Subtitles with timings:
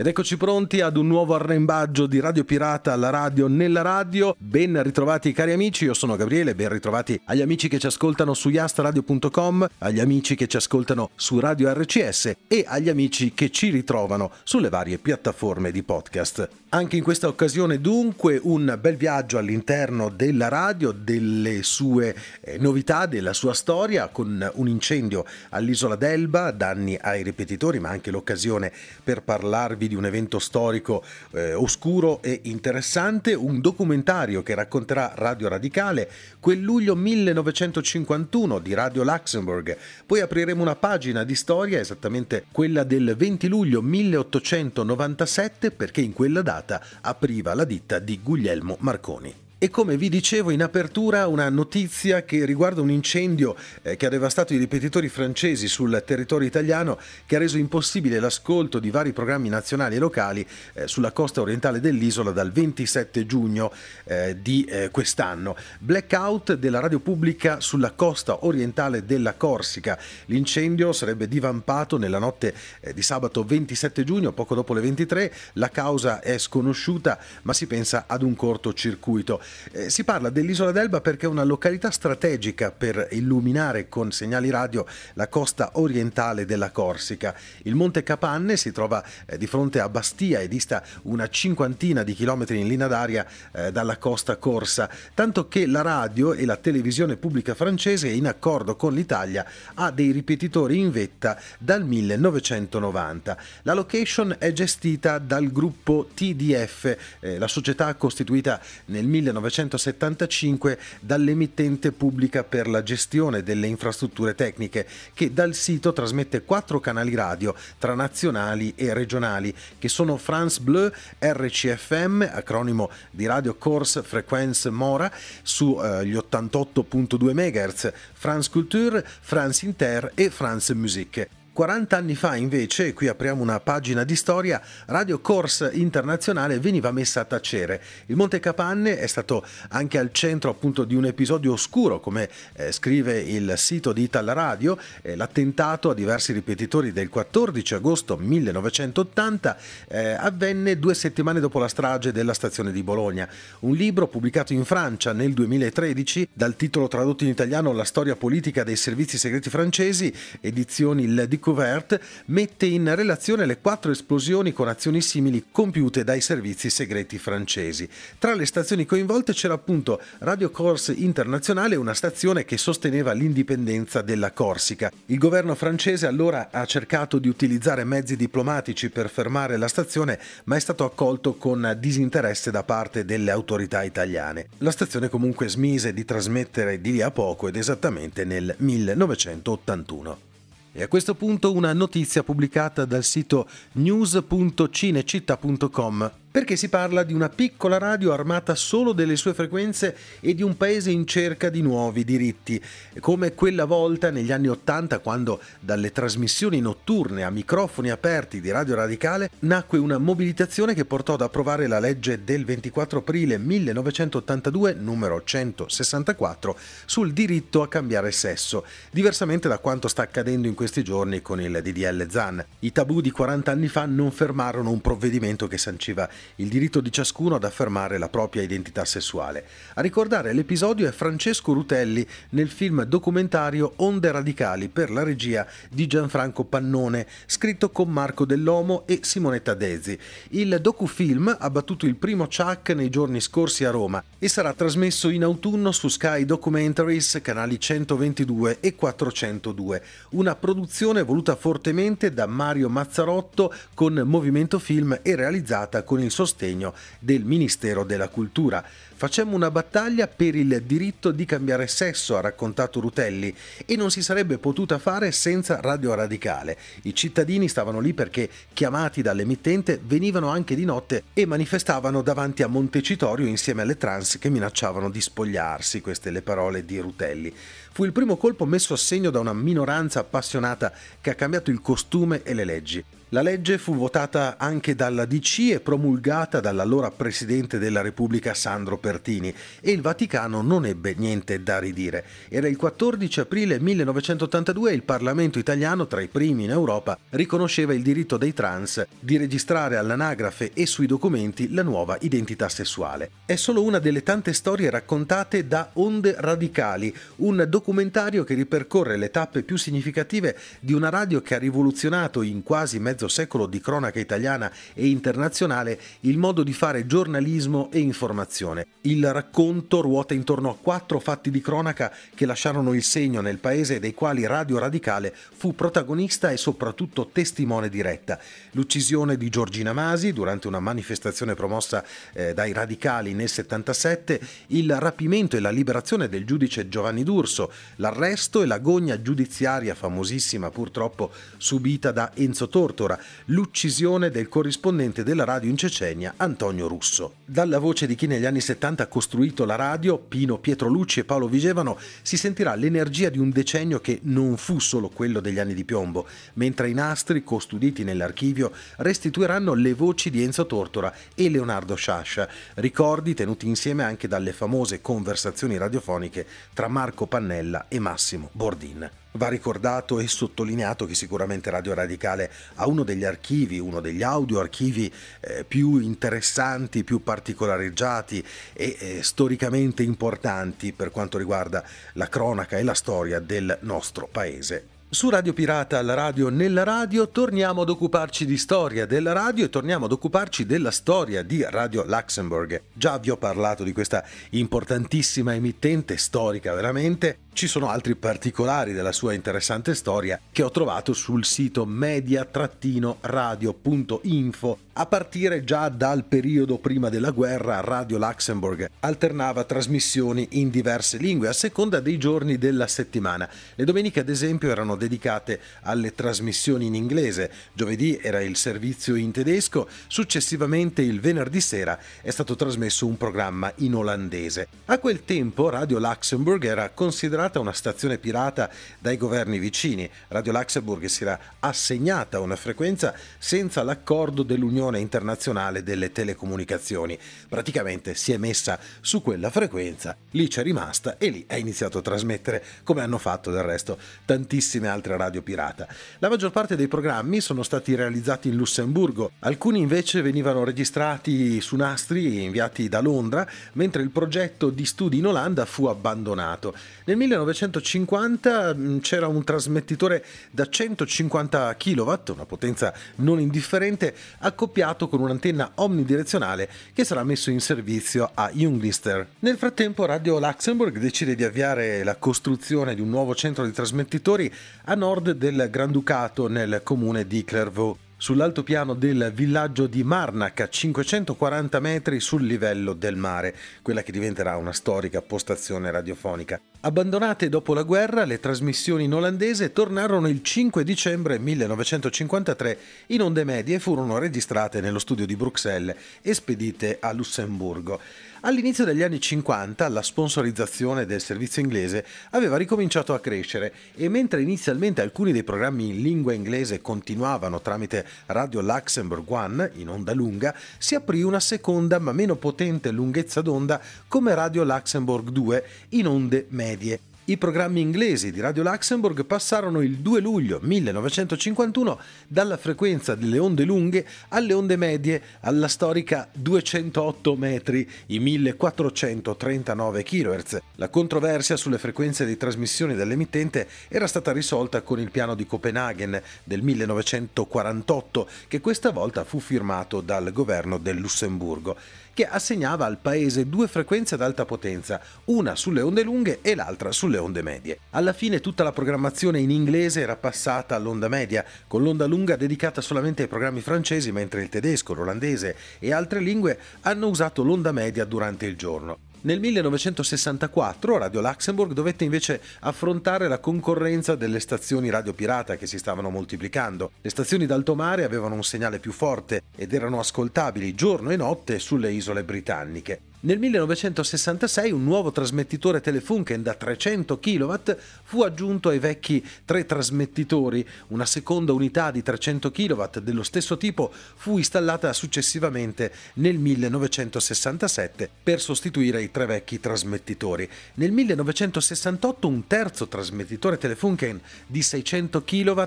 [0.00, 4.34] Ed eccoci pronti ad un nuovo arrembaggio di Radio Pirata alla radio nella radio.
[4.38, 8.48] Ben ritrovati cari amici, io sono Gabriele, ben ritrovati agli amici che ci ascoltano su
[8.48, 14.30] yastradio.com, agli amici che ci ascoltano su Radio RCS e agli amici che ci ritrovano
[14.42, 16.48] sulle varie piattaforme di podcast.
[16.70, 23.04] Anche in questa occasione dunque un bel viaggio all'interno della radio, delle sue eh, novità,
[23.04, 28.72] della sua storia, con un incendio all'isola d'Elba, danni ai ripetitori, ma anche l'occasione
[29.04, 35.48] per parlarvi di un evento storico eh, oscuro e interessante, un documentario che racconterà Radio
[35.48, 36.08] Radicale,
[36.38, 39.76] quel luglio 1951 di Radio Luxembourg.
[40.06, 46.42] Poi apriremo una pagina di storia, esattamente quella del 20 luglio 1897, perché in quella
[46.42, 49.49] data apriva la ditta di Guglielmo Marconi.
[49.62, 54.08] E come vi dicevo in apertura una notizia che riguarda un incendio eh, che ha
[54.08, 59.50] devastato i ripetitori francesi sul territorio italiano che ha reso impossibile l'ascolto di vari programmi
[59.50, 63.70] nazionali e locali eh, sulla costa orientale dell'isola dal 27 giugno
[64.04, 65.54] eh, di quest'anno.
[65.78, 69.98] Blackout della radio pubblica sulla costa orientale della Corsica.
[70.26, 72.54] L'incendio sarebbe divampato nella notte
[72.94, 75.30] di sabato 27 giugno, poco dopo le 23.
[75.54, 79.48] La causa è sconosciuta ma si pensa ad un cortocircuito.
[79.72, 84.86] Eh, si parla dell'isola d'Elba perché è una località strategica per illuminare con segnali radio
[85.14, 87.34] la costa orientale della Corsica.
[87.62, 92.14] Il Monte Capanne si trova eh, di fronte a Bastia e dista una cinquantina di
[92.14, 97.16] chilometri in linea d'aria eh, dalla costa corsa, tanto che la radio e la televisione
[97.16, 103.36] pubblica francese, in accordo con l'Italia, ha dei ripetitori in vetta dal 1990.
[103.62, 111.92] La location è gestita dal gruppo TDF, eh, la società costituita nel 1990 1975 dall'emittente
[111.92, 117.94] pubblica per la gestione delle infrastrutture tecniche che dal sito trasmette quattro canali radio tra
[117.94, 125.10] nazionali e regionali che sono France Bleu, RCFM, acronimo di Radio Corse Frequence Mora
[125.42, 131.39] sugli eh, 88.2 MHz, France Culture, France Inter e France Musique.
[131.52, 136.92] 40 anni fa invece, e qui apriamo una pagina di storia, Radio Corse Internazionale veniva
[136.92, 137.82] messa a tacere.
[138.06, 142.70] Il Monte Capanne è stato anche al centro appunto di un episodio oscuro, come eh,
[142.70, 149.56] scrive il sito di Ital Radio, eh, l'attentato a diversi ripetitori del 14 agosto 1980
[149.88, 153.28] eh, avvenne due settimane dopo la strage della stazione di Bologna.
[153.60, 158.62] Un libro pubblicato in Francia nel 2013 dal titolo tradotto in italiano La storia politica
[158.62, 165.00] dei servizi segreti francesi, edizioni Il Couvert mette in relazione le quattro esplosioni con azioni
[165.00, 167.88] simili compiute dai servizi segreti francesi.
[168.18, 174.30] Tra le stazioni coinvolte c'era appunto Radio Corse Internazionale, una stazione che sosteneva l'indipendenza della
[174.30, 174.92] Corsica.
[175.06, 180.54] Il governo francese allora ha cercato di utilizzare mezzi diplomatici per fermare la stazione, ma
[180.54, 184.48] è stato accolto con disinteresse da parte delle autorità italiane.
[184.58, 190.29] La stazione comunque smise di trasmettere di lì a poco ed esattamente nel 1981.
[190.72, 197.28] E a questo punto una notizia pubblicata dal sito news.cinecittà.com perché si parla di una
[197.28, 202.04] piccola radio armata solo delle sue frequenze e di un paese in cerca di nuovi
[202.04, 202.62] diritti,
[203.00, 208.76] come quella volta negli anni Ottanta quando dalle trasmissioni notturne a microfoni aperti di Radio
[208.76, 215.22] Radicale nacque una mobilitazione che portò ad approvare la legge del 24 aprile 1982 numero
[215.24, 221.40] 164 sul diritto a cambiare sesso, diversamente da quanto sta accadendo in questi giorni con
[221.40, 222.44] il DDL ZAN.
[222.60, 226.92] I tabù di 40 anni fa non fermarono un provvedimento che sanciva il diritto di
[226.92, 229.46] ciascuno ad affermare la propria identità sessuale.
[229.74, 235.86] A ricordare l'episodio è Francesco Rutelli nel film documentario Onde Radicali per la regia di
[235.86, 239.98] Gianfranco Pannone, scritto con Marco Dell'Omo e Simonetta Dezi.
[240.30, 245.08] Il docufilm ha battuto il primo Chuck nei giorni scorsi a Roma e sarà trasmesso
[245.08, 252.68] in autunno su Sky Documentaries canali 122 e 402, una produzione voluta fortemente da Mario
[252.68, 258.62] Mazzarotto con Movimento Film e realizzata con il il sostegno del Ministero della Cultura.
[259.00, 263.34] Facemmo una battaglia per il diritto di cambiare sesso, ha raccontato Rutelli,
[263.64, 266.58] e non si sarebbe potuta fare senza Radio Radicale.
[266.82, 272.48] I cittadini stavano lì perché, chiamati dall'emittente, venivano anche di notte e manifestavano davanti a
[272.48, 277.32] Montecitorio insieme alle trans che minacciavano di spogliarsi, queste le parole di Rutelli.
[277.72, 281.62] Fu il primo colpo messo a segno da una minoranza appassionata che ha cambiato il
[281.62, 282.84] costume e le leggi.
[283.12, 289.34] La legge fu votata anche dalla DC e promulgata dall'allora presidente della Repubblica Sandro Pertini
[289.60, 292.04] e il Vaticano non ebbe niente da ridire.
[292.28, 297.74] Era il 14 aprile 1982 e il Parlamento italiano, tra i primi in Europa, riconosceva
[297.74, 303.10] il diritto dei trans di registrare all'anagrafe e sui documenti la nuova identità sessuale.
[303.26, 309.10] È solo una delle tante storie raccontate da Onde Radicali, un documentario che ripercorre le
[309.10, 313.98] tappe più significative di una radio che ha rivoluzionato in quasi mezzo secolo di cronaca
[313.98, 318.66] italiana e internazionale il modo di fare giornalismo e informazione.
[318.82, 323.76] Il racconto ruota intorno a quattro fatti di cronaca che lasciarono il segno nel paese
[323.76, 328.18] e dei quali Radio Radicale fu protagonista e soprattutto testimone diretta.
[328.52, 335.36] L'uccisione di Giorgina Masi durante una manifestazione promossa eh, dai radicali nel 77, il rapimento
[335.36, 342.12] e la liberazione del giudice Giovanni D'Urso, l'arresto e l'agonia giudiziaria famosissima purtroppo subita da
[342.14, 342.89] Enzo Tortora,
[343.26, 347.14] l'uccisione del corrispondente della radio in Cecenia Antonio Russo.
[347.24, 351.28] Dalla voce di chi negli anni 70 ha costruito la radio, Pino Pietrolucci e Paolo
[351.28, 355.64] Vigevano, si sentirà l'energia di un decennio che non fu solo quello degli anni di
[355.64, 362.28] piombo, mentre i nastri custoditi nell'archivio restituiranno le voci di Enzo Tortora e Leonardo Sciascia,
[362.54, 368.99] ricordi tenuti insieme anche dalle famose conversazioni radiofoniche tra Marco Pannella e Massimo Bordin.
[369.12, 374.38] Va ricordato e sottolineato che sicuramente Radio Radicale ha uno degli archivi, uno degli audio
[374.38, 381.64] archivi eh, più interessanti, più particolareggiati e eh, storicamente importanti per quanto riguarda
[381.94, 384.78] la cronaca e la storia del nostro paese.
[384.92, 389.48] Su Radio Pirata, la radio nella radio, torniamo ad occuparci di storia della radio e
[389.48, 392.60] torniamo ad occuparci della storia di Radio Luxembourg.
[392.72, 398.90] Già vi ho parlato di questa importantissima emittente storica veramente ci sono altri particolari della
[398.92, 404.58] sua interessante storia che ho trovato sul sito media-radio.info.
[404.72, 411.28] A partire già dal periodo prima della guerra, Radio Luxembourg alternava trasmissioni in diverse lingue
[411.28, 413.28] a seconda dei giorni della settimana.
[413.54, 419.12] Le domeniche, ad esempio, erano dedicate alle trasmissioni in inglese, giovedì era il servizio in
[419.12, 424.48] tedesco, successivamente il venerdì sera è stato trasmesso un programma in olandese.
[424.66, 429.88] A quel tempo Radio Luxembourg era considerata considerata una stazione pirata dai governi vicini.
[430.08, 436.98] Radio Luxembourg si era assegnata una frequenza senza l'accordo dell'Unione Internazionale delle Telecomunicazioni.
[437.28, 441.82] Praticamente si è messa su quella frequenza, lì c'è rimasta e lì ha iniziato a
[441.82, 445.66] trasmettere, come hanno fatto del resto tantissime altre radio pirata.
[445.98, 451.56] La maggior parte dei programmi sono stati realizzati in Lussemburgo, alcuni invece venivano registrati su
[451.56, 456.54] nastri inviati da Londra, mentre il progetto di studi in Olanda fu abbandonato.
[456.84, 465.00] Nel 1950 mm, c'era un trasmettitore da 150 kW, una potenza non indifferente, accoppiato con
[465.00, 469.06] un'antenna omnidirezionale che sarà messo in servizio a Junglister.
[469.20, 474.32] Nel frattempo Radio Luxembourg decide di avviare la costruzione di un nuovo centro di trasmettitori
[474.64, 481.60] a nord del Granducato nel comune di Clairvaux sull'altopiano del villaggio di Marnac a 540
[481.60, 486.40] metri sul livello del mare, quella che diventerà una storica postazione radiofonica.
[486.60, 493.24] Abbandonate dopo la guerra, le trasmissioni in olandese tornarono il 5 dicembre 1953 in onde
[493.24, 497.80] medie e furono registrate nello studio di Bruxelles e spedite a Lussemburgo.
[498.22, 504.20] All'inizio degli anni 50 la sponsorizzazione del servizio inglese aveva ricominciato a crescere e mentre
[504.20, 510.34] inizialmente alcuni dei programmi in lingua inglese continuavano tramite Radio Luxembourg One in onda lunga,
[510.58, 513.58] si aprì una seconda ma meno potente lunghezza d'onda
[513.88, 519.78] come Radio Luxembourg 2 in onde medie i programmi inglesi di Radio Luxembourg passarono il
[519.78, 527.68] 2 luglio 1951 dalla frequenza delle onde lunghe alle onde medie alla storica 208 metri,
[527.86, 530.38] i 1439 kHz.
[530.56, 536.00] La controversia sulle frequenze di trasmissione dell'emittente era stata risolta con il piano di Copenaghen
[536.22, 541.56] del 1948, che questa volta fu firmato dal governo del Lussemburgo
[541.92, 546.72] che assegnava al paese due frequenze ad alta potenza, una sulle onde lunghe e l'altra
[546.72, 547.58] sulle onde medie.
[547.70, 552.60] Alla fine tutta la programmazione in inglese era passata all'onda media, con l'onda lunga dedicata
[552.60, 557.84] solamente ai programmi francesi, mentre il tedesco, l'olandese e altre lingue hanno usato l'onda media
[557.84, 558.78] durante il giorno.
[559.02, 565.56] Nel 1964 Radio Luxembourg dovette invece affrontare la concorrenza delle stazioni radio pirata che si
[565.56, 566.72] stavano moltiplicando.
[566.82, 571.38] Le stazioni d'alto mare avevano un segnale più forte ed erano ascoltabili giorno e notte
[571.38, 572.89] sulle isole britanniche.
[573.02, 577.34] Nel 1966 un nuovo trasmettitore Telefunken da 300 kW
[577.82, 580.46] fu aggiunto ai vecchi tre trasmettitori.
[580.66, 588.20] Una seconda unità di 300 kW dello stesso tipo fu installata successivamente nel 1967 per
[588.20, 590.28] sostituire i tre vecchi trasmettitori.
[590.56, 595.42] Nel 1968 un terzo trasmettitore Telefunken di 600 kW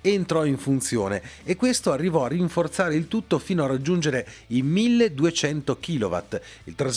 [0.00, 5.78] entrò in funzione e questo arrivò a rinforzare il tutto fino a raggiungere i 1200
[5.78, 6.16] kW.
[6.64, 6.94] Il trasmettitore